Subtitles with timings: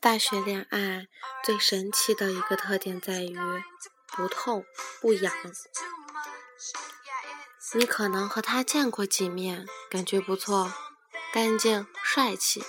[0.00, 1.06] 大学恋爱
[1.44, 3.38] 最神奇的一个特点在于
[4.08, 4.64] 不痛
[5.00, 5.32] 不痒。
[7.74, 10.72] 你可能和他见过几面，感觉不错，
[11.32, 12.62] 干净帅气，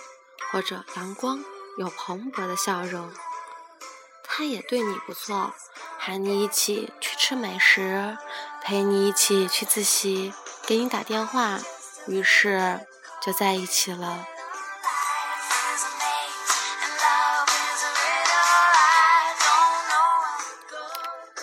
[0.49, 1.44] 或者阳光
[1.77, 3.12] 有蓬勃的笑容。
[4.23, 5.54] 他也对你不错，
[5.99, 8.18] 喊你一起去吃美食，
[8.63, 10.34] 陪你一起去自习，
[10.66, 11.59] 给你打电话，
[12.07, 12.88] 于是
[13.21, 14.26] 就在一起了。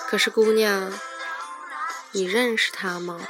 [0.08, 0.90] 可是姑娘，
[2.12, 3.20] 你认识他吗？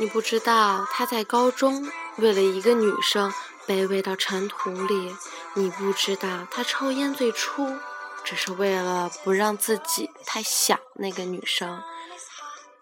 [0.00, 3.30] 你不知道他在高中为了一个女生
[3.66, 5.14] 卑微到尘土里，
[5.52, 7.76] 你不知道他抽烟最初
[8.24, 11.82] 只是为了不让自己太想那个女生。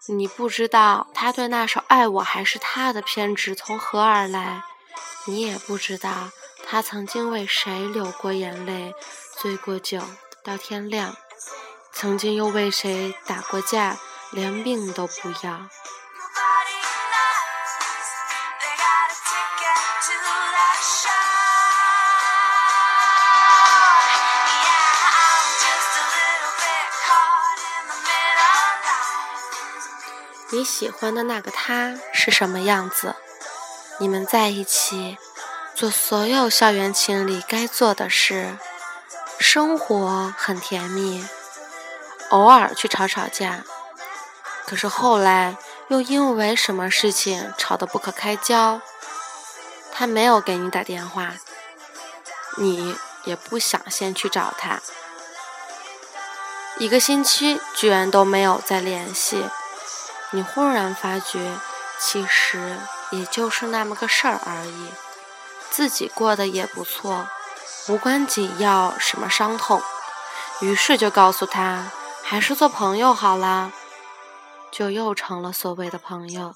[0.07, 4.63] 你不知道他对那首《爱我还是他的》偏执从何而来，
[5.25, 6.31] 你也不知道
[6.65, 8.95] 他曾经为谁流过眼泪、
[9.37, 10.01] 醉过酒
[10.41, 11.17] 到天亮，
[11.91, 13.97] 曾经又为谁打过架，
[14.31, 15.67] 连命都不要。
[30.51, 33.15] 你喜欢的那个他是什么样子？
[33.99, 35.17] 你们在一起
[35.75, 38.57] 做所有校园情侣该做的事，
[39.39, 41.23] 生活很甜蜜，
[42.29, 43.63] 偶尔去吵吵架。
[44.65, 45.55] 可是后来
[45.89, 48.81] 又因为什么事情吵得不可开交，
[49.91, 51.35] 他没有给你打电话，
[52.57, 54.81] 你也不想先去找他，
[56.79, 59.45] 一个星期居然都没有再联系。
[60.31, 61.57] 你忽然发觉，
[61.99, 62.77] 其实
[63.11, 64.89] 也就是那么个事儿而已，
[65.71, 67.27] 自己过得也不错，
[67.87, 69.81] 无关紧要什么伤痛，
[70.61, 71.91] 于是就告诉他，
[72.23, 73.71] 还是做朋友好啦，
[74.71, 76.53] 就又成了所谓的朋友。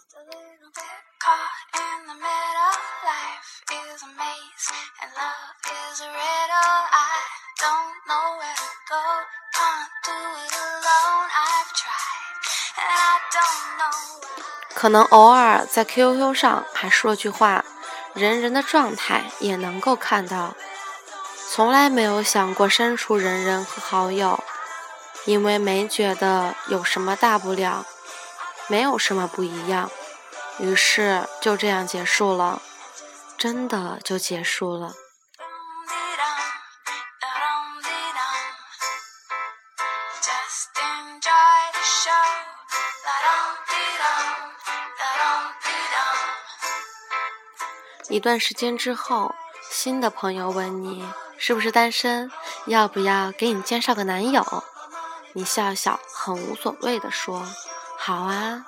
[14.74, 17.64] 可能偶尔在 QQ 上还说句话，
[18.14, 20.56] 人人的状态也能够看到。
[21.50, 24.44] 从来没有想过删除人人和好友，
[25.26, 27.86] 因为没觉得有什么大不了，
[28.68, 29.90] 没有什么不一样，
[30.58, 32.62] 于是就这样结束了，
[33.38, 34.94] 真的就结束了。
[48.10, 49.34] 一段时间之后，
[49.72, 51.04] 新的朋友问你
[51.38, 52.30] 是不是单身，
[52.68, 54.44] 要不要给你介绍个男友？
[55.34, 57.44] 你笑笑，很无所谓的说
[57.98, 58.66] ：“好啊。”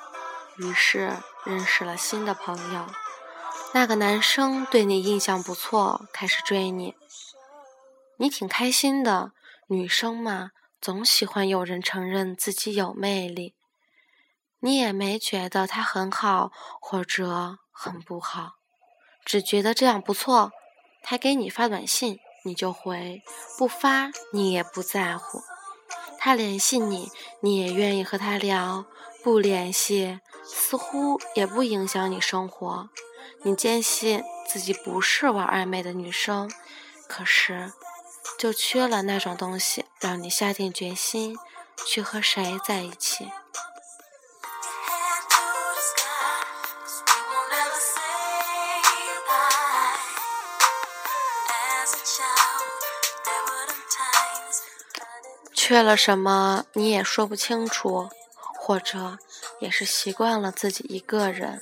[0.57, 1.12] 于是
[1.44, 2.88] 认识了新的朋友。
[3.73, 6.96] 那个男生对你印象不错，开始追你，
[8.17, 9.34] 你挺开心的。
[9.67, 13.56] 女生嘛，总喜欢有人承认自己有魅力。
[14.59, 18.53] 你也没觉得他很好，或者很不好。
[19.25, 20.52] 只觉得这样不错，
[21.02, 23.22] 他给你发短信，你就回；
[23.58, 25.41] 不发，你也不在乎。
[26.19, 28.85] 他联系你，你也愿意和他聊；
[29.24, 32.90] 不联系，似乎也不影响你生活。
[33.41, 36.52] 你坚信自己不是玩暧昧的女生，
[37.08, 37.73] 可是，
[38.40, 41.38] 就缺了那种东西，让你下定决心
[41.85, 43.29] 去和谁在一起。
[55.67, 58.08] 缺了什么你也说不清楚，
[58.59, 59.17] 或者
[59.58, 61.59] 也是习惯了自己一个人。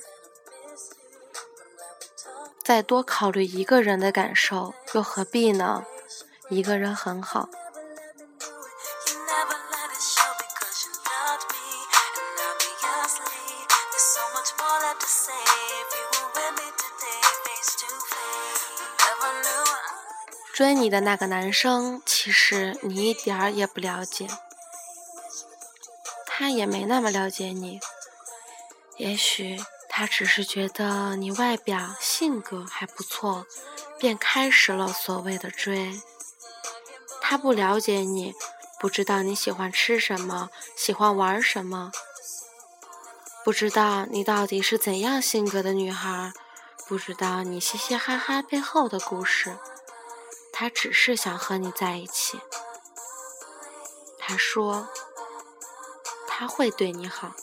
[2.62, 5.86] 再多考虑一个人的感受，又何必呢？
[6.50, 7.48] 一个人很好。
[20.54, 24.28] 追你的那个男生，其实你一点儿也不了解，
[26.24, 27.80] 他也没那么了解你。
[28.96, 33.48] 也许他只是觉得你外表、性格还不错，
[33.98, 36.00] 便开始了所谓的追。
[37.20, 38.32] 他不了解你，
[38.78, 41.90] 不知道你喜欢吃什么，喜欢玩什么，
[43.44, 46.32] 不知道你到底是怎样性格的女孩，
[46.86, 49.58] 不知道你嘻嘻哈哈背后的故事。
[50.64, 52.40] 他只是想和你在一起。
[54.18, 54.88] 他说
[56.26, 57.34] 他会对你好。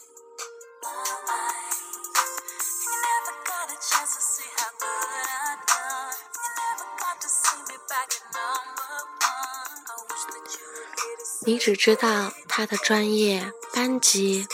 [11.45, 14.47] 你只知道他的专业、班级，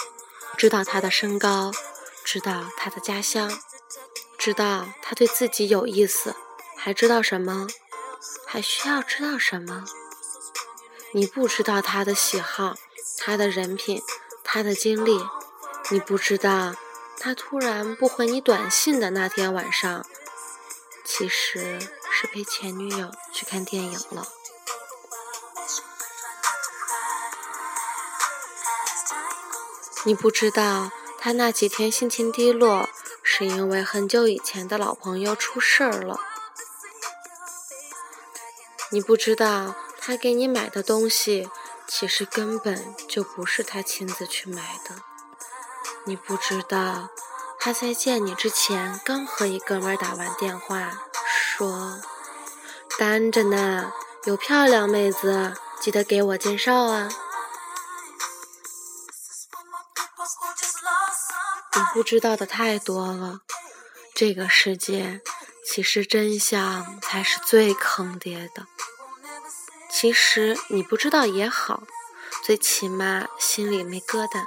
[0.57, 1.71] 知道他的身高，
[2.25, 3.49] 知道他的家乡，
[4.37, 6.35] 知道他对自己有意思，
[6.75, 7.65] 还知道什么？
[8.45, 9.85] 还需要知道什么？
[11.13, 12.75] 你不知道他的喜好，
[13.17, 14.01] 他的人品，
[14.43, 15.25] 他的经历。
[15.89, 16.75] 你不知道
[17.17, 20.05] 他突然不回你短信的那天晚上，
[21.05, 21.79] 其实
[22.11, 24.27] 是陪前女友去看电影了。
[30.03, 32.89] 你不知道他那几天心情低落，
[33.23, 36.19] 是因为很久以前的老朋友出事儿了。
[38.89, 41.50] 你不知道他给你买的东西，
[41.88, 44.95] 其实根本就不是他亲自去买的。
[46.06, 47.10] 你不知道
[47.60, 52.00] 他在见你之前刚和一哥们打完电话，说
[52.98, 53.92] 单着呢，
[54.24, 57.10] 有漂亮妹子，记得给我介绍啊。
[61.75, 63.42] 你不知道的太多了，
[64.16, 65.22] 这个世界
[65.66, 68.66] 其实真相才是最坑爹的。
[69.99, 71.81] 其实你不知道也好，
[72.44, 74.45] 最起码心里没疙瘩。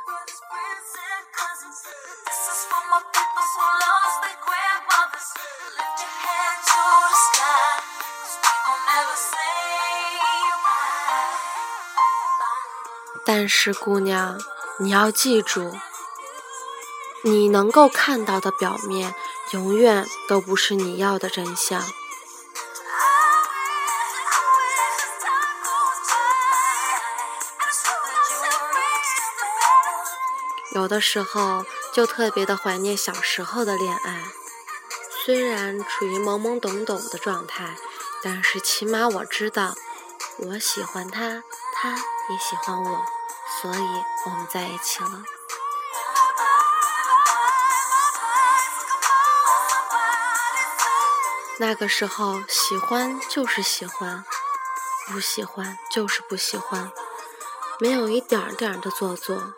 [13.27, 14.39] 但是姑娘，
[14.79, 15.77] 你要记住。
[17.25, 19.13] 你能够看到的表面，
[19.51, 21.83] 永远都不是你要的真相。
[30.73, 34.23] 有的时候就特别的怀念小时候的恋爱，
[35.25, 37.77] 虽然处于懵懵懂懂的状态，
[38.23, 39.75] 但是起码我知道，
[40.39, 41.43] 我喜欢他，
[41.75, 43.05] 他也喜欢我，
[43.61, 43.83] 所以
[44.27, 45.25] 我们在一起了。
[51.59, 54.25] 那个时候，喜欢就是喜欢，
[55.09, 56.93] 不喜欢就是不喜欢，
[57.81, 59.53] 没有一点点的做作。